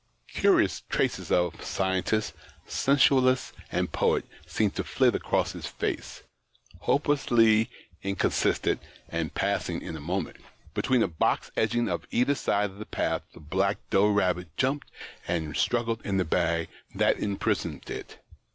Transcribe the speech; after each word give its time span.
Curious 0.33 0.81
traces 0.89 1.31
of 1.31 1.63
scientist, 1.63 2.33
sensualist, 2.65 3.53
and 3.71 3.91
poet, 3.91 4.25
seemed 4.47 4.73
to 4.73 4.83
flit 4.83 5.09
60 5.09 5.09
THE 5.09 5.09
OCTAVE 5.09 5.15
OF 5.15 5.21
CLAUDIUS. 5.21 5.27
across 5.27 5.51
his 5.51 5.65
face, 5.67 6.23
hopelessly 6.79 7.69
inconsistent 8.01 8.81
and 9.09 9.35
passing 9.35 9.79
in 9.83 9.95
a 9.95 9.99
moment. 9.99 10.37
Between 10.73 11.01
the 11.01 11.07
box 11.07 11.51
edging 11.55 11.87
on 11.87 12.01
either 12.09 12.33
side 12.33 12.71
of 12.71 12.79
the 12.79 12.85
path 12.87 13.21
the 13.35 13.39
black 13.39 13.77
doe 13.91 14.07
rabbit 14.07 14.47
jumped 14.57 14.89
and 15.27 15.55
struggled 15.55 16.01
in 16.03 16.17
the 16.17 16.25
bag 16.25 16.69
that 16.95 17.19
imprisoned 17.19 17.87
it. 17.91 18.17